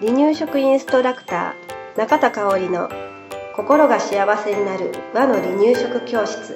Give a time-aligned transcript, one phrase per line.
[0.00, 2.88] 離乳食インストラクター中田香織の
[3.54, 6.54] 心が幸せになる和の離乳食教室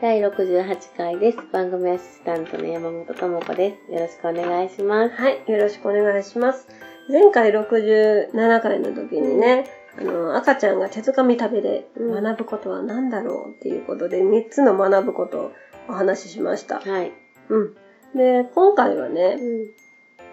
[0.00, 1.38] 第68回です。
[1.52, 3.92] 番組アシスタントの山本智子です。
[3.92, 5.14] よろしくお願いします。
[5.16, 6.66] はいよろしくお願いします
[7.10, 9.64] 前回67回の時にね、
[9.98, 15.52] あの赤ちゃんが手づかみ食べでうん学ぶことは何だろうっていうことで3つの学ぶことを
[15.88, 17.12] お話ししましたはい。
[17.48, 17.74] うん
[18.16, 19.36] で今回はね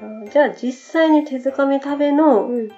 [0.02, 2.70] あじゃあ実際に手づかみ食べのうん。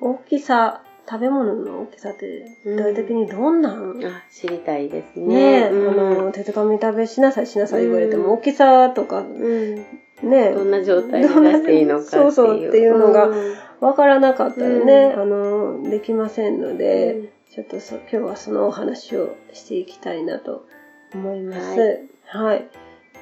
[0.00, 5.68] 大きさ食べ物の大きさって具体的にどんなん、あ、知りたいですねえ、ね。
[5.70, 9.76] うんあの、手づかみ食べしなさいしなさい言われても、大きさとか、うん。
[10.22, 12.22] ねどんな状態に出していいのかっていう。
[12.22, 15.20] そうそうっていうのがうんわからなかったらね、うん。
[15.20, 20.66] あの、できませんので、ちょっとそ今日はそのお話をしていきたいなと
[21.14, 22.08] 思います。
[22.26, 22.68] ははい。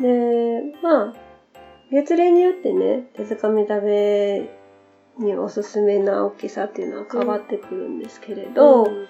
[0.01, 1.15] で、まあ、
[1.91, 4.51] 月齢によってね、手づかみ食べ
[5.19, 9.07] におすすめな大きさっていうのは変わってくるんですけれど、うん。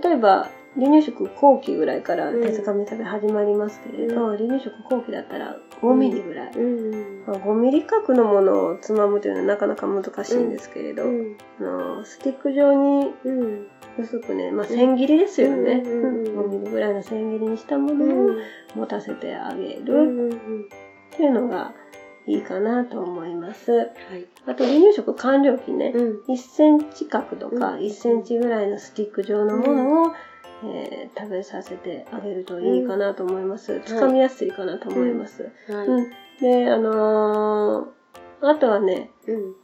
[0.00, 6.52] 例えば、離乳食後期ぐらいからうん手づかみ食べ始まりますけれど、うん離乳食後期だったら5ミリぐらい。
[6.52, 7.24] うん。
[7.26, 11.36] まあ、5ミリ角のものをつまむというのはなかなか難しいんですけれど、うん。
[11.60, 13.66] あのスティック状にうん。
[13.96, 18.36] 薄くね、まあ、千切りですよね、うんうんうん5ミリぐらいの千切りにしたもうのをん。
[18.74, 20.30] 持たせてあげうるん。
[20.30, 20.32] っ
[21.16, 21.72] ていうのが
[22.26, 23.70] いいかなと思います。
[23.72, 23.90] はい。
[24.46, 26.32] あと離乳食完了期ね、うん。
[26.32, 30.12] 1センチ角とかうん1センチぐらいのスティック状のものを、
[31.04, 33.80] えー食べさせてあげるといいかなと思います。
[33.84, 35.50] つかみやすいかなと思います。
[35.68, 35.86] はい。
[35.86, 36.10] うん
[36.40, 39.54] で、あのーあとはね、うん。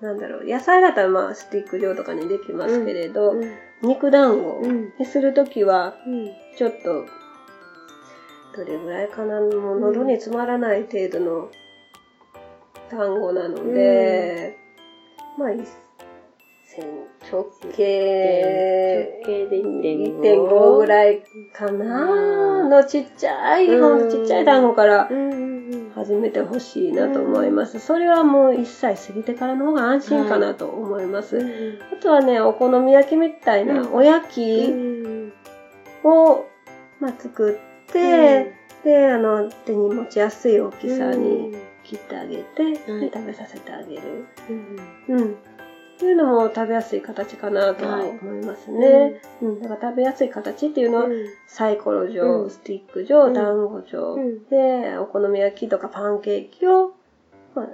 [0.00, 3.54] なんだろう、野菜だったらまあスティック状とかにできますけれど、うん。
[3.82, 6.30] 肉団子うんにするときは、うん。
[6.56, 7.06] ちょっと、
[8.56, 11.50] どれぐらいかな、もう喉に詰まらない程度の
[12.90, 14.56] 団子なので、
[15.38, 15.64] まあ、1
[17.30, 25.08] 直径、直径で1.5 1.5ぐらいかなのちっちゃい、ちっちゃい団子から
[25.94, 27.78] 始めてほしいなと思います。
[27.78, 31.36] それはもう1歳過ぎてからの方が安心かなと思います。
[31.36, 31.78] うん。
[31.92, 34.94] あとはね、お好み焼きみたいなお焼き。
[36.04, 36.46] を、
[37.00, 38.52] まあ、作って、
[38.84, 42.76] で、あの、手に持ちやすい大きさに切ってあげて、
[43.12, 44.26] 食べさせてあげる。
[45.08, 45.36] うん。
[45.94, 45.96] うん。
[45.96, 49.20] っていうのも食べやすい形かなとははい思いますね。
[49.42, 49.62] うん。
[49.62, 51.04] だから食べやすい形っていうのは、
[51.46, 56.92] サイコロ状、うんスティック状、うん団子状、うんで、お好み焼きとかパンケーキを、
[57.54, 57.66] まあ、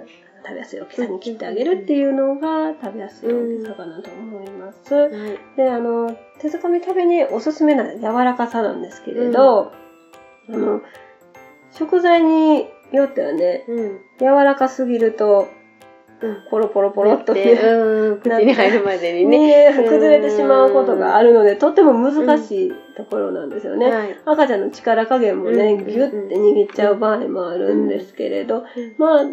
[0.43, 4.93] 食べやすい大きさに切ってあげるっていうのが食べやすい大きさかなと思います。
[4.93, 5.11] はい。
[5.55, 9.71] で、あの、手づかみ食べにおすすめな柔らかさなんですけれど、
[10.49, 10.81] あの、
[11.71, 13.99] 食材によってはね、うん。
[14.19, 15.47] 柔らかすぎると、
[16.49, 18.19] ポロポロポロっとでね、うん。
[18.19, 19.71] 口に入るまでにね。
[19.71, 23.89] ね崩れてしまうことがあるので、とっても難しいところなんですよね。
[23.89, 24.17] はい。
[24.25, 25.85] 赤ちゃんの力加減もね、うん。
[25.87, 28.63] ギュッて握っちゃう場合もあるんですけれど、
[28.97, 29.25] まあ、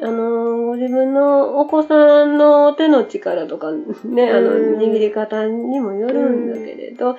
[0.00, 4.78] あの、ご自分のお子さんの手の力とかね、あの、うん。
[4.78, 7.16] 握り方にもよるんだけれど、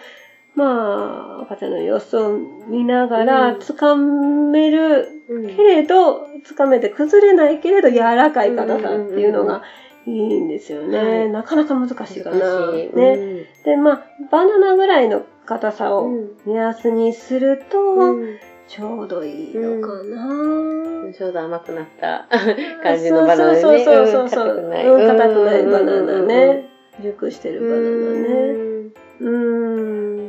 [0.55, 2.37] まあ、赤ちゃんの様子を
[2.67, 9.61] 見ながら、うん掴めるうんけれど、掴めて崩れないけれど柔らかい硬さっていうのが
[10.05, 10.97] いいんですよね。
[10.97, 12.37] はいなかなか難しいかな。
[12.39, 12.95] 難しい。
[12.97, 13.45] ね。
[13.63, 18.37] で、まあ、バナナぐらいの硬さをうん目安にすると、うん。
[18.67, 21.11] ちょうどいいのかな。
[21.13, 22.27] ちょうど甘くなった
[22.83, 23.61] 感じのバナナね。
[23.61, 24.47] そうそうそうそう。
[24.47, 24.87] 硬くない。
[24.87, 26.69] うん硬くないバナナうんうんうんね。
[27.01, 28.53] 熟してるうバナナね。
[28.53, 28.93] ん。
[29.21, 30.28] うー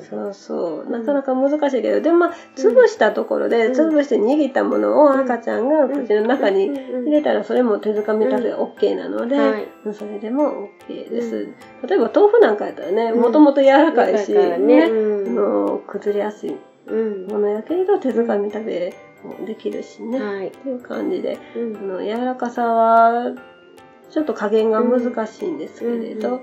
[0.00, 0.34] そそう。
[0.34, 0.86] そう。
[0.88, 3.72] んなかなか難しいけど、でもまあ、潰したところで、うん。
[3.72, 9.66] 潰して握ったものを赤ちゃんが口の中に入れたら、それも手づかみ食べ OK なので、はい。
[9.92, 11.36] それでも OK です。
[11.82, 11.88] うん。
[11.88, 13.20] 例えば豆腐なんかやったらね、うん。
[13.20, 14.88] もともと柔らかいし、ね。
[14.88, 16.56] の崩れやすい
[16.88, 17.26] うん。
[17.26, 18.94] ものやけれど手づかみ食べ
[19.24, 20.48] もできるしね、はい。
[20.48, 21.76] っていう感じでうん。
[21.76, 23.32] あの柔らかさは
[24.10, 26.42] ちょっと加減が難しいんですけれど、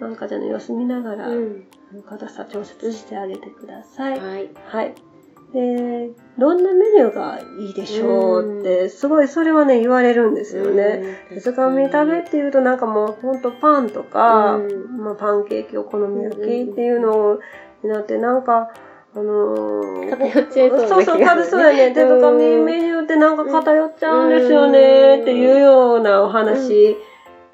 [0.00, 1.28] 赤ちゃんの様子見ながら、
[1.94, 4.18] の硬さ調節してあげてください。
[4.18, 4.50] はい。
[4.66, 4.94] はい。
[5.52, 11.18] で、どんなメニューがいいでしょうって、すごいそれはね、言われるんですよね。
[11.28, 17.38] 手づかみ食べっていうとなんかもうほんとパンとか、うんまあ、パンケーキ、お好み焼きっていうの
[17.84, 18.72] になって、なんか、
[19.16, 21.94] あのー、偏っちゃいそうな気がそうそう、偏そうやね。
[21.94, 26.96] 手づかみメニューってなんか偏っちゃうんですよね、っていうようなお話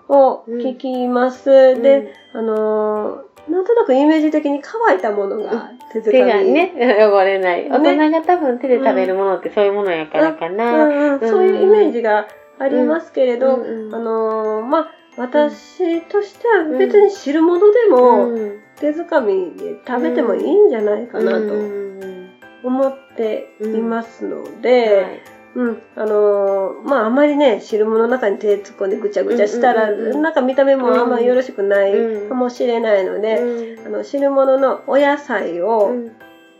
[0.08, 1.44] を聞きます。
[1.82, 6.12] で、あのー、なんとなくイメージ的に乾いたものが手づかみ。
[6.12, 6.72] 手がね、
[7.06, 7.68] 汚れない。
[7.68, 10.86] 大人が多分手で食べるものってそういうものやからかな。
[10.86, 11.12] うん。
[11.12, 12.26] うん、そういうイメージが
[12.58, 13.86] ありますけれど、うん。
[13.86, 18.60] うんあのーまあ、私としては別に汁物でもうん。
[18.80, 21.48] 手づかみで食べてもいいんじゃないかなうん。
[21.48, 22.30] とうん。
[22.62, 24.62] 思っていますのうん。
[24.62, 33.86] で、はいうん、あのーまあ、あまりね、汁物の中に手突っ込んでぐちゃぐちゃしたら、なんか見た目もあんまりよろしくないうんかもしれないので、うん。
[33.86, 36.12] あの、汁物のお野菜うをん。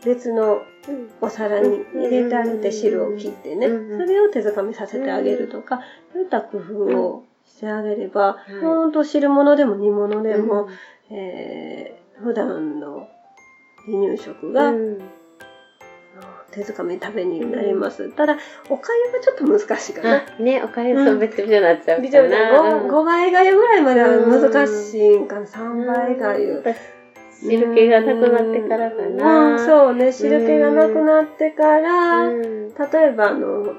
[0.03, 8.61] 別のうんお皿に入れてあげて汁を切ってね、それを手づかみさせてあげるとか、そういった工夫をしてあげれば、い。
[8.61, 10.63] ほんと汁物でも煮物でも、
[11.09, 11.15] うん。
[11.15, 13.07] えー普段の
[13.87, 14.99] 離乳食が、うん
[16.51, 18.09] 手づかみ食べになります。
[18.09, 18.37] ただ、
[18.69, 20.25] おかゆはちょっと難しいかな。
[20.37, 22.77] あ、ね、おかゆそう、べちゃべちゃになっちゃうビジョンでかな。
[22.79, 25.45] 5, 5倍がゆぐらいまでは難しいんかな。
[25.45, 26.63] 3倍がゆ。
[27.41, 29.53] 汁気がなくなってからかな。
[29.53, 30.11] うん、そうね。
[30.11, 33.75] 汁気がなくなってから、うん例えばあの、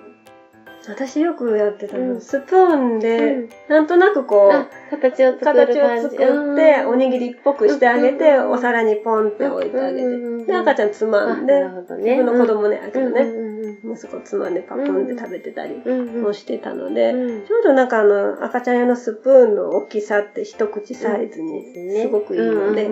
[0.88, 2.20] 私よくやってたの、うん。
[2.20, 6.06] スプーンうでん、なんとなくこあう、形を作る形感じ。
[6.06, 8.50] を作って、おにぎりっぽくしてあげて、うん。
[8.50, 10.04] お皿にポンって置いてあげて。
[10.04, 10.08] う
[10.42, 11.68] んで、赤ちゃんつまんでね。
[11.98, 13.94] 自分の子供ね、あけどね、うん。
[13.94, 17.46] 息子つまんでパクンって食べてたりもしてたので、うん。
[17.46, 21.64] ちょうどなんかあの、赤ちゃん用のスプーンの大きさって一口サイズに
[22.02, 22.90] すごくいいので、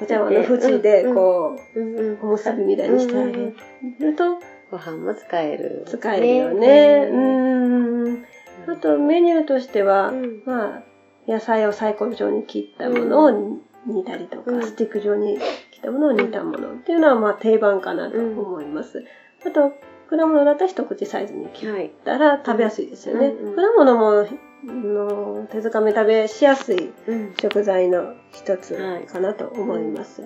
[0.00, 3.52] お茶碗の縁でこう、おむすびみたいにしてあげ
[4.00, 4.38] ると
[4.70, 5.84] ご飯も使える。
[5.86, 7.08] 使えるよね。
[7.10, 8.24] ううんん。
[8.68, 10.82] あとメニューとしては、うんまあ、
[11.26, 15.38] 野菜をサイコロ状に切ったものを煮たりとか、うんスティック状に
[15.70, 19.04] 切ったものを煮たものっていうのはまあ定番かなと思います。
[19.46, 19.72] あと、
[20.10, 21.90] 果物だったら一口サイズに切っはい。
[22.04, 23.28] たら食べやすいですよね。
[23.28, 24.26] うんうん果物も、
[24.62, 28.76] の手づかみ食べしやすいうん食材の一つ
[29.10, 30.22] かなと思います。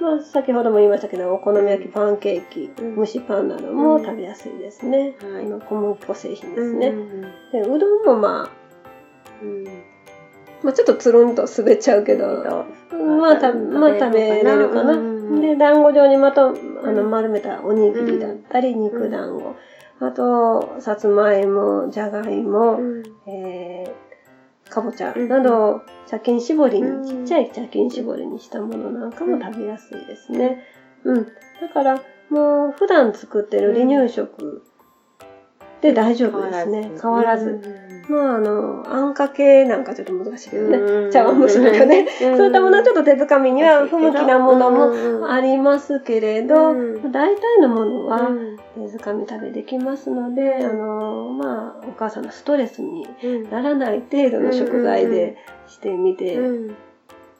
[0.00, 2.96] まあ、先ほども言いましたけど、お好み焼き、パンケーキ、うん。
[2.96, 5.14] 蒸しパンなども食べやすいですね。
[5.20, 5.44] はい。
[5.44, 6.88] あの小麦粉製品ですね。
[6.88, 7.22] うん
[7.52, 8.50] でうどんもまあ、
[9.42, 9.64] うん。
[10.62, 14.92] まあ、ちょっとつるんと滑っちゃうけど、まあ、たまあ、食べれるかな。
[14.92, 19.56] うんで、団子状にまた、あの、丸めたおにぎりだったり、肉団子。
[19.98, 23.02] あと、さつまいも、じゃがいも、うん。
[23.26, 24.05] えー、
[24.70, 30.64] かぼちゃうんなど、茶巾絞りうんに、ちっちゃい茶巾絞りにしたものなんかも食べやすいですね。
[31.04, 31.24] うん。
[31.24, 31.30] だ
[31.72, 34.62] から、もう、普段作ってる離乳食
[35.80, 36.90] で大丈夫ですね。
[37.00, 37.60] 変わらず。
[38.08, 40.78] まあ、あの、あんかけなんかちょっと難しいけどね。
[40.78, 42.06] うん茶碗蒸しとかね。
[42.22, 48.30] うんそういったものはちょっと手づかみには不向きなものももありますけれど、うん大体のものは
[48.76, 53.50] うん手づかみ食べできますので、あの、まあ、お母さんのストレスにうん。
[53.50, 55.36] ならない程度の食材で
[55.66, 56.76] してみてうん。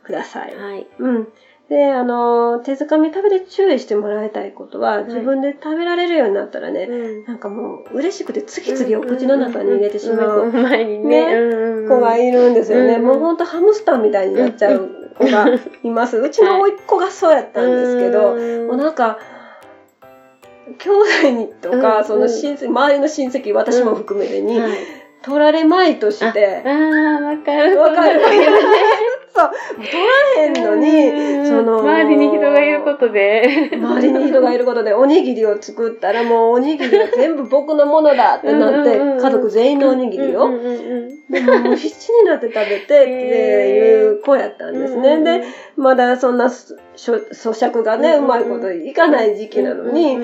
[0.03, 0.57] ください。
[0.57, 0.87] はい。
[0.99, 1.29] うん。
[1.69, 5.05] で、あの、手づかみ食べで注意してもらいたいことは、い。
[5.07, 7.25] 自分で食べられるようになったらね、うん。
[7.25, 10.99] なんかもう嬉しくて次々お口の中に入れてしまうね。
[10.99, 11.87] ね。
[11.89, 12.95] 子がいるんですよね。
[12.95, 13.05] うん。
[13.05, 15.47] もうほんとハムスターみたいになっちゃう子が
[15.83, 16.19] います。
[16.19, 18.37] うちの甥っ子がそうやったんですけど、
[18.69, 19.19] もうなんか、
[20.79, 24.71] 兄弟にとか、うんその親戚、周りの親戚、私も含めてに、はい
[25.27, 27.81] 取られまいとして、ああ、わかる。
[27.81, 28.21] わかる
[29.37, 29.89] 取
[30.37, 33.71] らへんのに、その、周りに人がいることで。
[33.73, 40.49] 周りに人がいることで、おにぎりを作ったら、もうおにぎりが全部僕のものだってなって家族全員のおにぎりを。
[41.31, 45.23] でももう必死になって食べてっていう子やったんですね。
[45.23, 45.45] で、
[45.77, 50.17] まだそんなそ咀嚼がね、ううんまいこといかない時期なのに、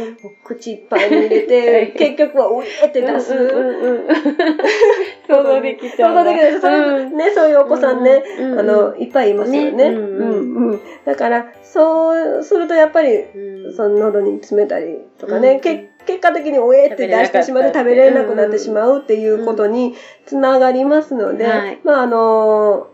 [0.45, 3.35] 口いっぱいに入れて、結局はおえって出す。
[5.29, 6.61] 想像できちゃう想像できる。
[6.61, 9.73] そうね、そういうお子さんね、あの、いっぱいいますよね。
[9.73, 9.85] ね。
[9.87, 10.55] ううん。
[10.55, 10.81] んうん。
[11.05, 13.75] だから、そうするとやっぱり、うん。
[13.75, 19.95] その喉に詰めたりとかね、結果的におえって出してしまって食べれなくなってしまうっていうことに
[20.27, 21.81] つながりますので、はい。
[21.85, 22.89] まああの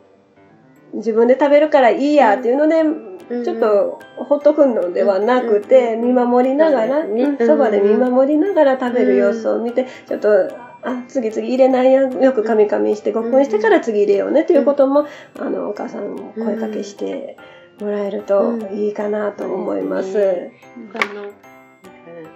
[0.95, 3.45] 自分で食べるからいいやっていうので、うん。
[3.45, 7.05] ちょっとほっとくのではなくて、うん見守りながら、
[7.47, 10.29] そばで見守りながら食べる様子を見て、ちょっと、
[10.83, 15.07] あ、次々入れないや、よく噛み噛みして、ごっくんしてから次入れようねということも、
[15.39, 17.37] あの、お母さんも声かけして
[17.81, 20.19] もらえるといいかなと思います。
[20.19, 21.33] うんあの、なんかな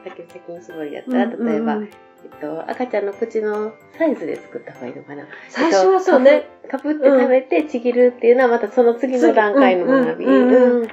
[0.04, 1.88] さっきの茶巾絞りやったら、例えば、うんうん
[2.25, 5.26] えっと、赤ちゃんの口のサイズで作った方がいいのかな？
[5.49, 6.46] 最初はそうね。
[6.62, 6.78] えっと。
[6.78, 10.26] かぶって食べてちぎるっていうのはまたその次の段階の学び。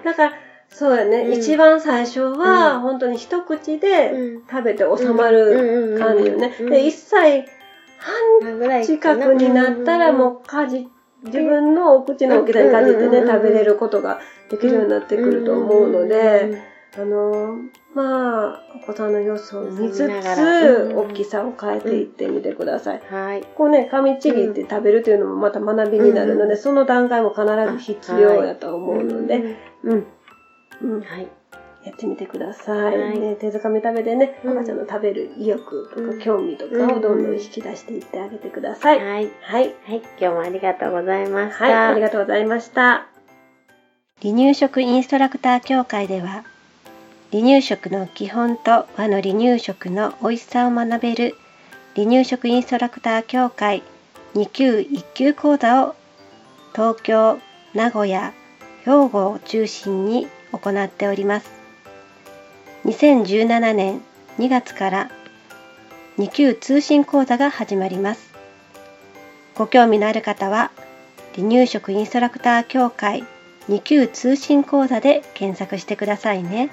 [0.03, 0.33] だから、
[0.69, 1.33] そうやね、うん。
[1.33, 2.81] 一番最初は、うん。
[2.81, 4.41] 本当に一口でうん。
[4.49, 6.55] 食べて収まる感じよね。
[6.59, 6.69] うん。
[6.69, 7.47] で、1歳
[7.97, 9.25] 半ぐらいかな。
[9.25, 10.81] 近くになったらもうかじっ
[11.23, 16.61] 自分のお口の大きさにかじってね、食べれることができるようになってくると思うので、
[16.97, 17.55] あの、
[17.93, 23.01] まあ、お子さんの様子を見つつ、うん大きさを変えていってみてください。
[23.09, 23.43] はい。
[23.55, 30.07] こうね、噛みちぎって食べるというのもまた学びになるので、その段階も必ず必要やと思うので、うん、
[30.81, 31.27] うん、はい。
[31.83, 32.97] やってみてください。
[32.97, 38.97] はいね、手づかみ食べでね、うん赤ちゃんの食べる意欲とうんか興味とかをどんどん引き出していってあげてください。
[38.97, 39.29] はい。
[39.41, 39.75] はい。
[39.85, 40.01] はい。
[40.19, 41.63] 今日もありがとうございました。
[41.63, 43.07] はい、ありがとうございました。
[44.21, 46.43] 離乳食インストラクター協会では、
[47.31, 51.35] 離乳食の基本と和の離乳食の美味しさを学べる
[51.95, 53.83] 離乳食インストラクター協会
[54.35, 55.95] 2級1級講座を
[56.73, 57.39] 東京、
[57.73, 58.33] 名古屋、
[58.83, 61.49] 兵庫を中心に行っております。
[62.85, 64.01] 2017年
[64.37, 65.11] 2月から
[66.17, 68.33] 2級通信講座が始まります。
[69.55, 70.71] ご興味のある方は、
[71.35, 73.23] 離乳食インストラクター協会
[73.69, 76.69] 2級通信講座で検索してくださいね。